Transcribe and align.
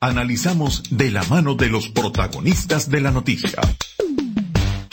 Analizamos 0.00 0.82
de 0.90 1.10
la 1.10 1.22
mano 1.24 1.54
de 1.54 1.70
los 1.70 1.88
protagonistas 1.88 2.90
de 2.90 3.00
la 3.00 3.10
noticia. 3.10 3.62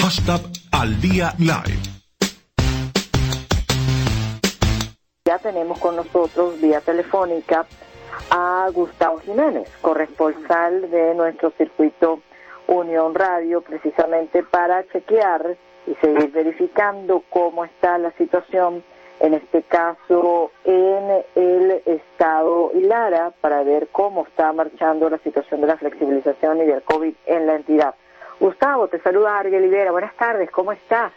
Hashtag 0.02 0.42
al 0.72 1.02
día 1.02 1.33
live. 1.40 1.78
Ya 5.26 5.39
tenemos 5.39 5.78
con 5.79 5.97
nosotros 5.97 6.60
vía 6.62 6.79
telefónica 6.79 7.66
a 8.29 8.70
Gustavo 8.74 9.20
Jiménez, 9.20 9.67
corresponsal 9.81 10.89
de 10.89 11.13
nuestro 11.15 11.51
circuito 11.58 12.22
Unión 12.67 13.13
Radio, 13.13 13.62
precisamente 13.62 14.42
para 14.42 14.88
chequear 14.88 15.58
y 15.85 15.96
seguir 15.96 16.31
verificando 16.31 17.23
cómo 17.30 17.66
está 17.66 17.98
la 17.98 18.13
situación, 18.13 18.84
en 19.20 19.34
este 19.34 19.64
caso 19.64 20.52
en 20.66 21.23
el 21.36 21.82
estado 21.86 22.72
Lara, 22.73 23.32
para 23.41 23.63
ver 23.63 23.88
cómo 23.91 24.26
está 24.26 24.52
marchando 24.54 25.09
la 25.09 25.18
situación 25.20 25.62
de 25.62 25.67
la 25.67 25.77
flexibilización 25.77 26.62
y 26.62 26.66
del 26.66 26.81
COVID 26.84 27.13
en 27.26 27.48
la 27.48 27.55
entidad. 27.55 27.95
Gustavo, 28.40 28.88
te 28.88 28.99
saluda 28.99 29.40
Ariel 29.40 29.63
Olivera. 29.63 29.91
Buenas 29.91 30.16
tardes, 30.16 30.49
¿cómo 30.52 30.71
estás? 30.71 31.13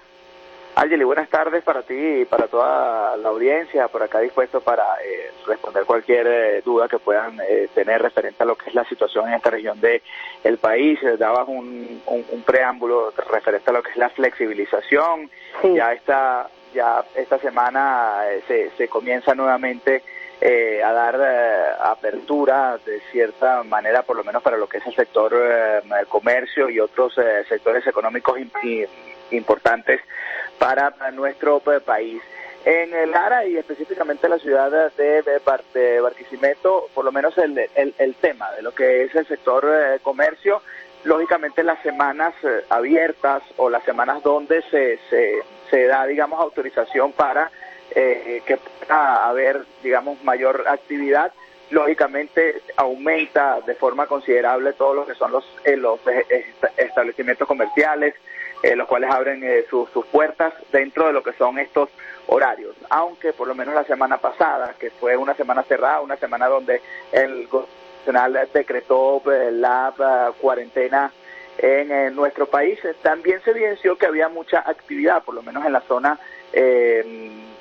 Ángel, 0.79 1.07
buenas 1.07 1.31
tardes 1.31 1.65
para 1.65 1.81
ti 1.85 1.95
y 1.95 2.25
para 2.27 2.49
toda 2.49 3.17
la 3.17 3.31
audiencia, 3.31 3.89
por 3.89 4.03
acá 4.03 4.21
dispuesto 4.21 4.61
para 4.61 4.85
eh, 5.03 5.31
responder 5.47 5.87
cualquier 5.87 6.27
eh, 6.27 6.63
duda 6.63 6.87
que 6.87 6.99
puedan 6.99 7.41
eh, 7.49 7.69
tener 7.75 8.03
referente 8.03 8.43
a 8.43 8.47
lo 8.47 8.57
que 8.57 8.69
es 8.69 8.75
la 8.75 8.85
situación 8.85 9.27
en 9.27 9.37
esta 9.37 9.49
región 9.49 9.81
del 9.81 10.03
el 10.45 10.59
país. 10.59 11.01
Dabas 11.19 11.49
un, 11.49 12.03
un, 12.05 12.43
preámbulo 12.43 13.11
referente 13.11 13.71
a 13.71 13.73
lo 13.73 13.83
que 13.83 13.93
es 13.93 13.97
la 13.97 14.11
flexibilización. 14.11 15.31
Ya 15.63 15.95
esta, 15.95 16.51
ya 16.77 17.05
esta 17.17 17.39
semana 17.39 18.21
se, 18.47 18.71
se 18.77 18.89
comienza 18.89 19.35
nuevamente 19.35 20.03
a 20.85 20.93
dar 20.93 21.17
apertura 21.81 22.79
de 22.85 23.01
cierta 23.11 23.63
manera, 23.65 24.03
por 24.03 24.17
lo 24.17 24.23
menos 24.23 24.43
para 24.43 24.59
lo 24.59 24.69
que 24.69 24.79
es 24.79 24.87
el 24.87 24.95
sector 24.95 25.33
del 25.33 26.07
comercio 26.07 26.69
y 26.69 26.79
otros 26.79 27.15
sectores 27.49 27.87
económicos 27.87 28.39
importantes 29.31 30.01
para 30.59 30.95
nuestro 31.13 31.63
eh, 31.67 31.81
país. 31.81 32.23
En 32.65 32.93
el 32.95 33.13
Lara 33.13 33.47
y 33.47 33.57
específicamente 33.57 34.27
en 34.27 34.33
la 34.33 34.39
ciudad 34.39 34.91
de, 34.97 35.23
de, 35.23 36.01
Barquisimeto, 36.01 36.89
por 36.95 37.05
lo 37.05 37.13
menos 37.13 37.39
el, 37.39 37.55
tema 38.21 38.51
de 38.53 38.63
lo 38.63 38.75
que 38.75 39.05
es 39.05 39.15
el 39.15 39.27
sector 39.27 39.65
eh, 39.73 40.01
comercio, 40.03 40.63
lógicamente 41.05 41.63
las 41.63 41.81
semanas 41.83 42.35
eh, 42.43 42.65
abiertas 42.69 43.43
o 43.57 43.71
las 43.71 43.85
semanas 43.85 44.21
donde 44.25 44.63
se, 44.63 44.99
se, 45.09 45.43
se 45.71 45.87
da, 45.87 46.07
digamos, 46.07 46.41
autorización 46.41 47.13
para 47.13 47.51
que 47.95 48.59
pueda 48.79 49.27
haber, 49.27 49.65
digamos, 49.83 50.23
mayor 50.23 50.65
actividad, 50.69 51.33
lógicamente 51.71 52.63
aumenta 52.77 53.61
de 53.61 53.75
forma 53.75 54.07
considerable 54.07 54.73
todo 54.75 54.95
lo 54.95 55.07
que 55.07 55.15
son 55.15 55.33
los, 55.33 55.45
los 55.65 56.01
establecimientos 56.77 57.49
comerciales, 57.49 58.15
eh, 58.63 58.77
los 58.77 58.89
cuales 58.89 59.11
abren 59.11 59.43
eh, 59.45 59.65
sus 59.69 59.89
puertas 60.07 60.55
dentro 60.73 61.07
de 61.07 61.13
lo 61.13 61.23
que 61.23 61.33
son 61.33 61.59
estos 61.59 61.89
horarios. 62.27 62.75
Aunque 62.89 63.33
por 63.33 63.49
lo 63.49 63.55
menos 63.55 63.75
la 63.75 63.85
semana 63.85 64.19
pasada, 64.19 64.75
que 64.79 64.91
fue 64.91 65.17
una 65.17 65.35
semana 65.35 65.63
cerrada, 65.63 66.01
una 66.01 66.17
semana 66.17 66.47
donde 66.47 66.81
el 67.13 67.47
gobierno 67.49 67.67
decretó 68.55 69.21
eh, 69.33 69.51
la 69.51 69.93
cuarentena 70.41 71.13
en 71.59 72.15
nuestro 72.15 72.47
país, 72.47 72.79
también 73.03 73.41
se 73.43 73.51
evidenció 73.51 73.97
que 73.97 74.07
había 74.07 74.29
mucha 74.29 74.61
actividad, 74.61 75.23
por 75.25 75.35
lo 75.35 75.43
menos 75.43 75.65
en 75.65 75.73
la 75.73 75.81
zona 75.83 76.19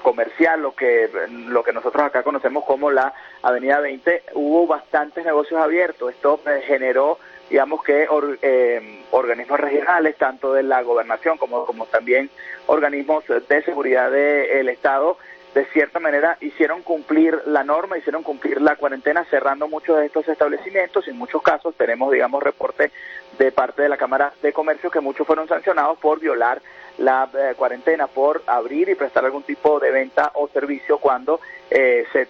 comercial, 0.02 0.62
lo 0.62 0.76
que, 0.76 1.10
lo 1.48 1.64
que 1.64 1.74
nosotros 1.74 2.04
acá 2.04 2.24
conocemos 2.24 2.64
como 2.66 2.92
la 2.92 3.14
Avenida 3.42 3.80
20, 3.80 4.24
hubo 4.34 4.68
bastantes 4.68 5.26
negocios 5.26 5.60
abiertos. 5.60 6.12
Esto 6.14 6.40
generó 6.68 7.18
digamos 7.50 7.84
que 7.84 8.08
eh, 8.42 9.04
organismos 9.12 9.60
regionales, 9.60 10.18
tanto 10.18 10.54
de 10.54 10.64
la 10.64 10.82
gobernación 10.82 11.38
como, 11.38 11.66
como 11.66 11.86
también 11.86 12.30
organismos 12.68 13.24
de 13.28 13.64
seguridad 13.64 14.12
del 14.12 14.70
Estado, 14.70 15.18
de 15.56 15.66
cierta 15.68 16.02
manera 16.02 16.38
hicieron 16.42 16.82
cumplir 16.82 17.42
la 17.46 17.64
norma, 17.64 17.98
hicieron 17.98 18.24
cumplir 18.24 18.60
la 18.60 18.76
cuarentena, 18.76 19.24
cerrando 19.30 19.70
muchos 19.70 19.98
de 19.98 20.08
estos 20.08 20.28
establecimientos. 20.28 21.08
En 21.08 21.18
muchos 21.18 21.42
casos 21.42 21.74
tenemos, 21.76 22.12
digamos, 22.12 22.44
reporte 22.44 22.92
de 23.40 23.52
parte 23.54 23.82
de 23.82 23.88
la 23.88 23.96
Cámara 23.96 24.34
de 24.42 24.52
Comercio 24.52 24.92
que 24.92 25.00
muchos 25.00 25.26
fueron 25.26 25.48
sancionados 25.48 25.98
por 25.98 26.20
violar 26.20 26.62
la 26.98 27.30
eh, 27.34 27.54
cuarentena, 27.56 28.08
por 28.08 28.44
abrir 28.48 28.90
y 28.90 28.96
prestar 28.96 29.24
algún 29.24 29.44
tipo 29.44 29.80
de 29.80 29.92
venta 29.92 30.32
o 30.34 30.50
servicio 30.50 30.98
cuando 30.98 31.40
eh, 31.70 32.06
se, 32.12 32.28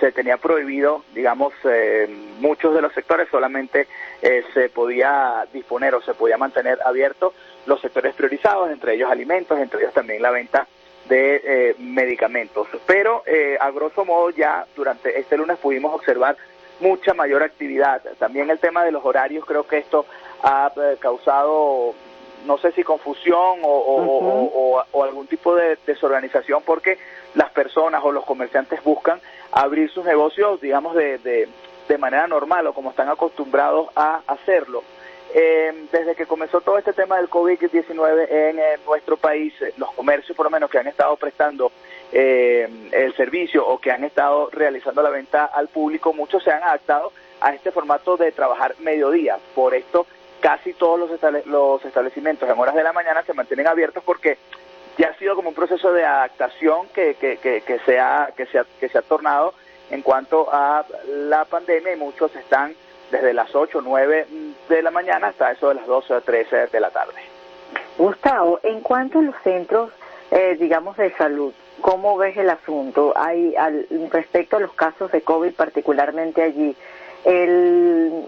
se, 0.00 0.10
tenía 0.12 0.38
prohibido, 0.38 1.04
digamos, 1.14 1.52
eh, 1.64 2.08
muchos 2.40 2.74
de 2.74 2.80
los 2.80 2.94
sectores 2.94 3.28
solamente 3.30 3.86
se 4.54 4.68
podía 4.70 5.46
disponer 5.52 5.94
o 5.94 6.00
se 6.00 6.14
podía 6.14 6.38
mantener 6.38 6.78
abiertos 6.86 7.34
los 7.66 7.80
sectores 7.80 8.14
priorizados, 8.14 8.70
entre 8.70 8.94
ellos 8.94 9.10
alimentos, 9.10 9.58
entre 9.58 9.80
ellos 9.80 9.92
también 9.92 10.22
la 10.22 10.30
venta 10.30 10.66
de 11.08 11.74
medicamentos. 11.78 12.68
Pero 12.86 13.22
a 13.60 13.70
grosso 13.70 14.04
modo 14.04 14.30
ya 14.30 14.66
durante 14.76 15.18
este 15.18 15.36
lunes 15.36 15.58
pudimos 15.58 15.94
observar 15.94 16.36
mucha 16.80 17.14
mayor 17.14 17.42
actividad. 17.42 18.02
También 18.18 18.50
el 18.50 18.58
tema 18.58 18.84
de 18.84 18.92
los 18.92 19.04
horarios, 19.04 19.44
creo 19.44 19.66
que 19.66 19.78
esto 19.78 20.06
ha 20.42 20.70
causado 21.00 21.94
no 22.46 22.58
sé 22.58 22.72
si 22.72 22.82
confusión 22.82 23.60
o, 23.62 24.82
algún 25.02 25.26
tipo 25.26 25.54
de 25.54 25.78
desorganización 25.86 26.62
porque 26.64 26.98
las 27.34 27.50
personas 27.50 28.02
o 28.04 28.12
los 28.12 28.24
comerciantes 28.24 28.82
buscan 28.82 29.20
abrir 29.52 29.90
sus 29.90 30.04
negocios, 30.04 30.60
digamos, 30.60 30.94
de, 30.94 31.18
de, 31.18 31.48
manera 31.98 32.26
normal 32.26 32.66
o 32.66 32.72
como 32.72 32.88
están 32.88 33.10
acostumbrados 33.10 33.88
a 33.94 34.22
hacerlo. 34.26 34.82
Eh, 35.34 35.86
desde 35.90 36.14
que 36.14 36.26
comenzó 36.26 36.60
todo 36.60 36.76
este 36.76 36.92
tema 36.92 37.16
del 37.16 37.30
COVID-19 37.30 38.26
en 38.30 38.58
eh, 38.58 38.62
nuestro 38.86 39.16
país, 39.16 39.54
eh, 39.62 39.72
los 39.78 39.90
comercios 39.92 40.36
por 40.36 40.44
lo 40.44 40.50
menos 40.50 40.68
que 40.68 40.78
han 40.78 40.86
estado 40.86 41.16
prestando 41.16 41.72
el 42.12 43.16
servicio 43.16 43.66
o 43.66 43.78
que 43.78 43.90
han 43.90 44.04
estado 44.04 44.50
realizando 44.52 45.02
la 45.02 45.08
venta 45.08 45.46
al 45.46 45.68
público, 45.68 46.12
muchos 46.12 46.44
se 46.44 46.50
han 46.50 46.62
adaptado 46.62 47.10
a 47.40 47.54
este 47.54 47.70
formato 47.70 48.18
de 48.18 48.32
trabajar 48.32 48.74
mediodía. 48.80 49.38
Por 49.54 49.74
esto 49.74 50.06
casi 50.40 50.74
todos 50.74 51.00
los, 51.00 51.46
los 51.46 51.82
establecimientos 51.86 52.46
en 52.50 52.58
horas 52.58 52.74
de 52.74 52.82
la 52.82 52.92
mañana 52.92 53.22
se 53.22 53.32
mantienen 53.32 53.66
abiertos 53.66 54.04
porque 54.04 54.36
ya 54.98 55.08
ha 55.08 55.14
sido 55.14 55.34
como 55.34 55.48
un 55.48 55.54
proceso 55.54 55.90
de 55.94 56.04
adaptación 56.04 56.88
que, 56.88 57.14
que, 57.14 57.38
que, 57.38 57.78
se, 57.86 57.98
ha, 57.98 58.30
que, 58.36 58.44
se, 58.44 58.58
ha, 58.58 58.66
que 58.78 58.90
se 58.90 58.98
ha 58.98 59.02
tornado 59.02 59.54
en 59.90 60.02
cuanto 60.02 60.48
a 60.52 60.84
la 61.08 61.46
pandemia 61.46 61.94
y 61.94 61.96
muchos 61.96 62.36
están 62.36 62.74
desde 63.12 63.32
las 63.34 63.54
8 63.54 63.78
o 63.78 63.82
9 63.82 64.26
de 64.68 64.82
la 64.82 64.90
mañana 64.90 65.28
hasta 65.28 65.52
eso 65.52 65.68
de 65.68 65.74
las 65.76 65.86
12 65.86 66.14
o 66.14 66.20
13 66.22 66.66
de 66.66 66.80
la 66.80 66.90
tarde. 66.90 67.20
Gustavo, 67.98 68.58
en 68.62 68.80
cuanto 68.80 69.20
a 69.20 69.22
los 69.22 69.36
centros, 69.44 69.90
eh, 70.30 70.56
digamos, 70.58 70.96
de 70.96 71.12
salud, 71.12 71.52
¿cómo 71.82 72.16
ves 72.16 72.36
el 72.38 72.48
asunto? 72.48 73.12
Hay, 73.14 73.54
al, 73.54 73.86
respecto 74.10 74.56
a 74.56 74.60
los 74.60 74.72
casos 74.72 75.12
de 75.12 75.20
COVID, 75.20 75.52
particularmente 75.52 76.42
allí, 76.42 76.74
el, 77.24 78.26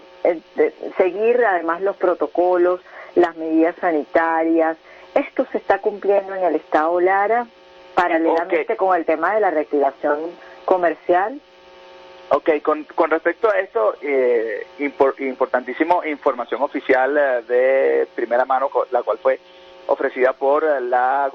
seguir 0.98 1.44
además 1.44 1.80
los 1.80 1.96
protocolos, 1.96 2.80
las 3.14 3.36
medidas 3.36 3.74
sanitarias. 3.80 4.76
Esto 5.14 5.46
se 5.50 5.58
está 5.58 5.78
cumpliendo 5.78 6.34
en 6.34 6.44
el 6.44 6.56
Estado 6.56 7.00
Lara, 7.00 7.46
paralelamente 7.94 8.76
con 8.76 8.94
el 8.94 9.06
tema 9.06 9.34
de 9.34 9.40
la 9.40 9.50
reactivación 9.50 10.20
comercial. 10.66 11.40
Ok, 12.36 12.50
con, 12.62 12.82
con 12.96 13.10
respecto 13.10 13.48
a 13.48 13.60
esto, 13.60 13.94
eh, 14.02 14.66
importantísimo 15.20 16.04
información 16.04 16.62
oficial 16.62 17.16
eh, 17.16 17.42
de 17.46 18.08
primera 18.12 18.44
mano, 18.44 18.68
la 18.90 19.04
cual 19.04 19.18
fue 19.18 19.38
ofrecida 19.86 20.32
por 20.32 20.64
la, 20.82 21.30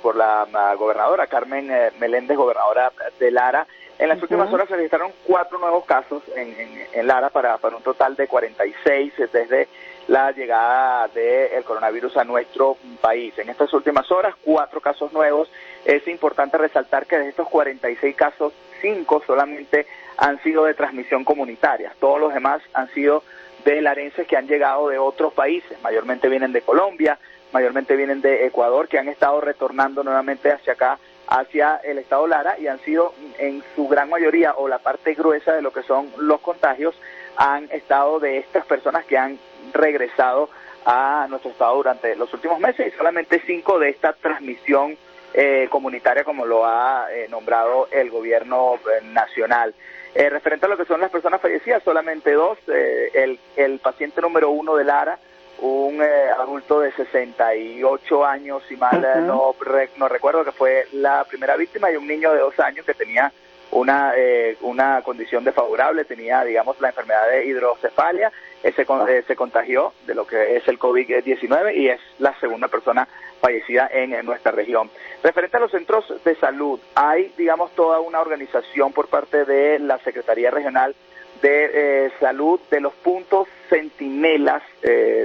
por 0.00 0.16
la 0.16 0.74
gobernadora 0.76 1.26
Carmen 1.26 1.70
eh, 1.70 1.90
Meléndez, 1.98 2.38
gobernadora 2.38 2.90
de 3.18 3.30
Lara, 3.30 3.66
en 4.00 4.08
las 4.08 4.20
últimas 4.22 4.50
horas 4.50 4.66
se 4.66 4.76
registraron 4.76 5.12
cuatro 5.26 5.58
nuevos 5.58 5.84
casos 5.84 6.22
en, 6.34 6.54
en, 6.92 7.06
Lara 7.06 7.28
para, 7.28 7.58
para, 7.58 7.76
un 7.76 7.82
total 7.82 8.16
de 8.16 8.26
46 8.26 9.12
desde 9.30 9.68
la 10.08 10.32
llegada 10.32 11.06
del 11.08 11.62
coronavirus 11.64 12.16
a 12.16 12.24
nuestro 12.24 12.78
país. 13.02 13.38
En 13.38 13.50
estas 13.50 13.70
últimas 13.74 14.10
horas, 14.10 14.34
cuatro 14.42 14.80
casos 14.80 15.12
nuevos. 15.12 15.50
Es 15.84 16.08
importante 16.08 16.56
resaltar 16.56 17.06
que 17.06 17.18
de 17.18 17.28
estos 17.28 17.48
46 17.48 18.16
casos, 18.16 18.54
cinco 18.80 19.22
solamente 19.26 19.86
han 20.16 20.42
sido 20.42 20.64
de 20.64 20.72
transmisión 20.72 21.22
comunitaria. 21.22 21.92
Todos 22.00 22.18
los 22.18 22.32
demás 22.32 22.62
han 22.72 22.88
sido 22.88 23.22
de 23.66 23.82
larenses 23.82 24.26
que 24.26 24.36
han 24.36 24.48
llegado 24.48 24.88
de 24.88 24.98
otros 24.98 25.34
países. 25.34 25.78
Mayormente 25.82 26.30
vienen 26.30 26.52
de 26.52 26.62
Colombia, 26.62 27.18
mayormente 27.52 27.96
vienen 27.96 28.22
de 28.22 28.46
Ecuador, 28.46 28.88
que 28.88 28.98
han 28.98 29.08
estado 29.08 29.42
retornando 29.42 30.02
nuevamente 30.02 30.50
hacia 30.50 30.72
acá 30.72 30.98
hacia 31.30 31.76
el 31.76 31.98
estado 31.98 32.26
Lara 32.26 32.58
y 32.58 32.66
han 32.66 32.80
sido 32.80 33.14
en 33.38 33.62
su 33.74 33.88
gran 33.88 34.10
mayoría 34.10 34.54
o 34.54 34.68
la 34.68 34.78
parte 34.78 35.14
gruesa 35.14 35.54
de 35.54 35.62
lo 35.62 35.72
que 35.72 35.84
son 35.84 36.10
los 36.18 36.40
contagios 36.40 36.94
han 37.36 37.70
estado 37.70 38.18
de 38.18 38.38
estas 38.38 38.66
personas 38.66 39.04
que 39.06 39.16
han 39.16 39.38
regresado 39.72 40.50
a 40.84 41.26
nuestro 41.30 41.52
estado 41.52 41.76
durante 41.76 42.16
los 42.16 42.32
últimos 42.34 42.58
meses 42.58 42.92
y 42.92 42.96
solamente 42.96 43.40
cinco 43.46 43.78
de 43.78 43.90
esta 43.90 44.12
transmisión 44.12 44.96
eh, 45.32 45.68
comunitaria 45.70 46.24
como 46.24 46.44
lo 46.44 46.66
ha 46.66 47.06
eh, 47.12 47.28
nombrado 47.30 47.86
el 47.92 48.10
gobierno 48.10 48.74
eh, 48.74 49.04
nacional. 49.04 49.72
referente 50.14 50.66
a 50.66 50.68
lo 50.68 50.76
que 50.76 50.84
son 50.84 51.00
las 51.00 51.10
personas 51.10 51.40
fallecidas, 51.40 51.84
solamente 51.84 52.32
dos. 52.32 52.58
el, 52.66 53.38
el 53.54 53.78
paciente 53.78 54.20
número 54.20 54.50
uno 54.50 54.74
de 54.74 54.82
Lara, 54.82 55.20
un 55.60 56.02
adulto 56.02 56.80
de 56.80 56.92
68 56.92 58.26
años, 58.26 58.62
si 58.68 58.76
mal 58.76 59.00
no, 59.26 59.54
no 59.96 60.08
recuerdo, 60.08 60.44
que 60.44 60.52
fue 60.52 60.86
la 60.92 61.24
primera 61.24 61.56
víctima, 61.56 61.90
y 61.90 61.96
un 61.96 62.06
niño 62.06 62.32
de 62.32 62.40
dos 62.40 62.58
años 62.60 62.86
que 62.86 62.94
tenía 62.94 63.32
una, 63.72 64.12
eh, 64.16 64.56
una 64.62 65.02
condición 65.02 65.44
desfavorable, 65.44 66.04
tenía, 66.04 66.44
digamos, 66.44 66.80
la 66.80 66.88
enfermedad 66.88 67.28
de 67.30 67.46
hidrocefalia, 67.46 68.32
ese 68.62 68.82
eh, 68.82 69.24
se 69.26 69.36
contagió 69.36 69.94
de 70.06 70.14
lo 70.14 70.26
que 70.26 70.56
es 70.56 70.68
el 70.68 70.78
COVID-19 70.78 71.74
y 71.74 71.88
es 71.88 72.00
la 72.18 72.38
segunda 72.40 72.68
persona 72.68 73.08
fallecida 73.40 73.88
en, 73.90 74.10
nuestra 74.26 74.52
región. 74.52 74.90
Referente 75.22 75.56
a 75.56 75.60
los 75.60 75.70
centros 75.70 76.04
de 76.24 76.34
salud, 76.36 76.78
hay, 76.94 77.32
digamos, 77.38 77.70
toda 77.74 78.00
una 78.00 78.20
organización 78.20 78.92
por 78.92 79.08
parte 79.08 79.44
de 79.44 79.78
la 79.78 79.98
Secretaría 79.98 80.50
Regional 80.50 80.94
de 81.42 81.70
eh, 82.06 82.12
Salud 82.20 82.60
de 82.70 82.80
los 82.80 82.92
puntos 82.94 83.48
centinelas, 83.68 84.62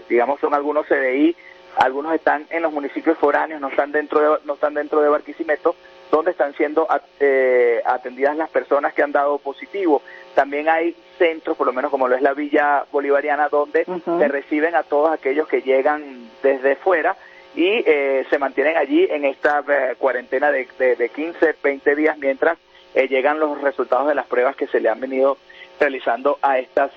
digamos, 0.08 0.40
son 0.40 0.54
algunos 0.54 0.86
CDI, 0.86 1.36
algunos 1.78 2.14
están 2.14 2.46
en 2.50 2.62
los 2.62 2.72
municipios 2.72 3.18
foráneos, 3.18 3.60
no 3.60 3.70
están 3.70 3.92
dentro 3.92 4.20
de, 4.20 4.46
no 4.46 4.54
están 4.54 4.74
dentro 4.74 5.02
de 5.02 5.10
Barquisimeto, 5.10 5.76
donde 6.12 6.32
están 6.32 6.54
siendo 6.54 6.88
eh, 7.20 7.82
atendidas 7.86 8.38
las 8.38 8.50
personas 8.50 8.94
que 8.94 9.04
han 9.04 9.12
dado 9.12 9.38
positivo. 9.40 10.02
También 10.34 10.70
hay 10.70 10.96
centros, 11.18 11.58
por 11.58 11.68
lo 11.68 11.74
menos 11.74 11.92
como 11.92 12.08
lo 12.08 12.16
es 12.16 12.22
la 12.22 12.34
Villa 12.34 12.86
Bolivariana, 12.92 13.50
donde 13.50 13.86
se 13.86 14.28
reciben 14.28 14.76
a 14.76 14.84
todos 14.84 15.12
aquellos 15.12 15.48
que 15.48 15.62
llegan 15.62 16.30
desde 16.42 16.76
fuera 16.78 17.16
y 17.56 17.84
eh, 17.86 18.26
se 18.30 18.38
mantienen 18.38 18.78
allí 18.78 19.08
en 19.10 19.26
esta 19.26 19.64
eh, 19.68 19.96
cuarentena 19.98 20.52
de, 20.52 20.68
de, 20.78 21.10
15, 21.10 21.56
20 21.64 21.96
días 21.96 22.18
mientras 22.18 22.58
llegan 22.94 23.42
los 23.42 23.62
resultados 23.62 24.08
de 24.08 24.16
las 24.16 24.26
pruebas 24.26 24.56
que 24.56 24.68
se 24.68 24.80
le 24.80 24.88
han 24.88 25.02
venido 25.02 25.38
realizando 25.80 26.40
a 26.42 26.60
estas 26.60 26.92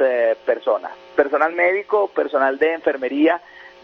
personas. 0.45 0.93
Personal 1.17 1.53
médico, 1.53 2.09
personal 2.09 2.59
de 2.59 2.75
enfermería, 2.75 3.41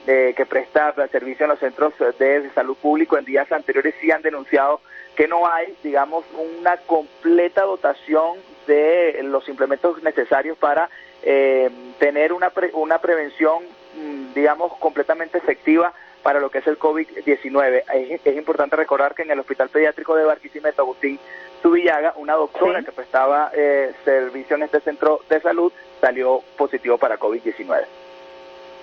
que 0.06 0.46
presta 0.48 0.94
servicio 1.10 1.44
en 1.44 1.50
los 1.50 1.58
centros 1.58 1.94
de 2.18 2.50
salud 2.54 2.76
público 2.76 3.16
en 3.16 3.24
días 3.24 3.50
anteriores 3.50 3.94
sí 4.00 4.10
han 4.10 4.20
denunciado 4.20 4.82
que 5.14 5.28
no 5.28 5.46
hay, 5.46 5.74
digamos, 5.82 6.24
una 6.34 6.76
completa 6.78 7.62
dotación 7.62 8.38
de 8.66 9.20
los 9.22 9.48
implementos 9.48 10.02
necesarios 10.02 10.58
para 10.58 10.88
eh, 11.22 11.70
tener 11.98 12.32
una, 12.32 12.52
una 12.74 12.98
prevención, 12.98 13.62
mm, 13.96 14.34
digamos, 14.34 14.72
completamente 14.78 15.38
efectiva 15.38 15.92
para 16.24 16.40
lo 16.40 16.50
que 16.50 16.58
es 16.58 16.66
el 16.66 16.78
COVID-19. 16.78 17.84
Es, 18.24 18.36
importante 18.36 18.74
recordar 18.74 19.14
que 19.14 19.22
en 19.22 19.30
el 19.30 19.38
Hospital 19.38 19.68
Pediátrico 19.68 20.16
de 20.16 20.24
Barquisimeto, 20.24 20.82
Agustín 20.82 21.20
Subillaga, 21.62 22.14
una 22.16 22.32
doctora 22.32 22.82
que 22.82 22.92
prestaba 22.92 23.50
eh, 23.54 23.92
servicio 24.04 24.56
en 24.56 24.62
este 24.62 24.80
centro 24.80 25.20
de 25.28 25.40
salud 25.40 25.70
salió 26.00 26.42
positivo 26.56 26.96
para 26.96 27.18
COVID-19. 27.18 27.84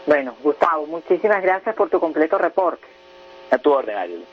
Bueno, 0.05 0.35
Gustavo, 0.43 0.85
muchísimas 0.85 1.41
gracias 1.41 1.75
por 1.75 1.89
tu 1.89 1.99
completo 1.99 2.37
reporte. 2.37 2.85
A 3.49 3.57
tu 3.57 3.73
orden, 3.73 3.97
Ariel. 3.97 4.23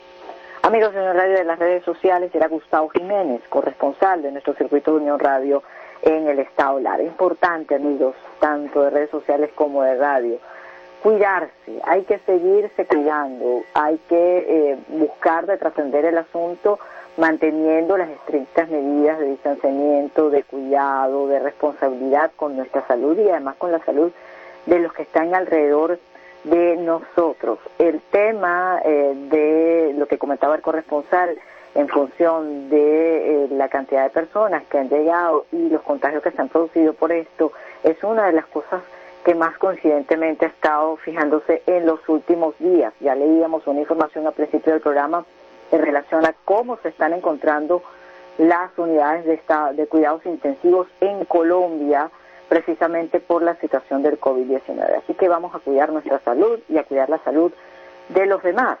Amigos 0.61 0.93
de 0.93 0.99
Unión 0.99 1.17
Radio 1.17 1.37
de 1.37 1.43
las 1.45 1.57
redes 1.57 1.83
sociales, 1.83 2.33
era 2.33 2.47
Gustavo 2.47 2.89
Jiménez, 2.89 3.41
corresponsal 3.49 4.21
de 4.21 4.31
nuestro 4.31 4.53
circuito 4.53 4.91
de 4.91 4.97
Unión 4.97 5.19
Radio 5.19 5.63
en 6.03 6.27
el 6.27 6.37
Estado 6.37 6.79
Lara. 6.79 7.01
Importante, 7.01 7.75
amigos, 7.75 8.15
tanto 8.39 8.83
de 8.83 8.91
redes 8.91 9.09
sociales 9.09 9.49
como 9.55 9.81
de 9.81 9.95
radio. 9.95 10.39
Cuidarse, 11.01 11.81
hay 11.83 12.03
que 12.03 12.19
seguirse 12.19 12.85
cuidando, 12.85 13.63
hay 13.73 13.97
que 14.09 14.71
eh, 14.71 14.77
buscar 14.89 15.45
de 15.45 15.57
trascender 15.57 16.03
el 16.03 16.17
asunto 16.17 16.77
manteniendo 17.15 17.97
las 17.97 18.09
estrictas 18.09 18.69
medidas 18.69 19.19
de 19.19 19.27
distanciamiento, 19.27 20.29
de 20.29 20.43
cuidado, 20.43 21.27
de 21.27 21.39
responsabilidad 21.39 22.31
con 22.35 22.55
nuestra 22.57 22.85
salud 22.87 23.17
y 23.17 23.29
además 23.29 23.55
con 23.57 23.71
la 23.71 23.79
salud 23.79 24.11
de 24.65 24.79
los 24.79 24.93
que 24.93 25.03
están 25.03 25.33
alrededor 25.33 25.99
de 26.43 26.77
nosotros. 26.77 27.59
El 27.77 28.01
tema 28.11 28.81
eh, 28.83 29.13
de 29.29 29.93
lo 29.97 30.05
que 30.07 30.17
comentaba 30.17 30.55
el 30.55 30.61
corresponsal 30.61 31.37
en 31.75 31.87
función 31.87 32.69
de 32.69 33.45
eh, 33.45 33.47
la 33.51 33.69
cantidad 33.69 34.03
de 34.03 34.09
personas 34.09 34.63
que 34.69 34.79
han 34.79 34.89
llegado 34.89 35.45
y 35.51 35.69
los 35.69 35.81
contagios 35.81 36.23
que 36.23 36.31
se 36.31 36.41
han 36.41 36.49
producido 36.49 36.93
por 36.93 37.11
esto 37.11 37.51
es 37.83 38.03
una 38.03 38.27
de 38.27 38.33
las 38.33 38.45
cosas 38.47 38.81
que 39.23 39.35
más 39.35 39.57
coincidentemente 39.57 40.45
ha 40.45 40.49
estado 40.49 40.97
fijándose 40.97 41.61
en 41.65 41.85
los 41.85 42.07
últimos 42.07 42.55
días. 42.59 42.93
Ya 42.99 43.15
leíamos 43.15 43.67
una 43.67 43.81
información 43.81 44.25
al 44.25 44.33
principio 44.33 44.73
del 44.73 44.81
programa 44.81 45.25
en 45.71 45.81
relación 45.81 46.25
a 46.25 46.33
cómo 46.45 46.77
se 46.77 46.89
están 46.89 47.13
encontrando 47.13 47.83
las 48.37 48.71
unidades 48.77 49.25
de, 49.25 49.39
de 49.73 49.87
cuidados 49.87 50.25
intensivos 50.25 50.87
en 51.01 51.25
Colombia 51.25 52.09
precisamente 52.47 53.19
por 53.19 53.43
la 53.43 53.55
situación 53.55 54.01
del 54.01 54.19
COVID-19. 54.19 54.97
Así 54.97 55.13
que 55.13 55.29
vamos 55.29 55.53
a 55.53 55.59
cuidar 55.59 55.91
nuestra 55.91 56.19
salud 56.19 56.59
y 56.67 56.77
a 56.77 56.83
cuidar 56.83 57.09
la 57.09 57.19
salud 57.19 57.51
de 58.09 58.25
los 58.25 58.41
demás, 58.41 58.79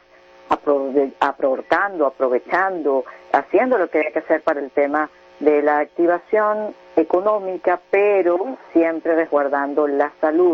aportando, 1.19 2.07
aprovechando, 2.07 3.05
haciendo 3.31 3.77
lo 3.77 3.89
que 3.89 3.99
hay 3.99 4.11
que 4.11 4.19
hacer 4.19 4.41
para 4.41 4.59
el 4.59 4.71
tema 4.71 5.09
de 5.39 5.61
la 5.61 5.79
activación 5.79 6.73
económica, 7.01 7.79
pero 7.89 8.57
siempre 8.73 9.15
resguardando 9.15 9.87
la 9.87 10.11
salud. 10.21 10.47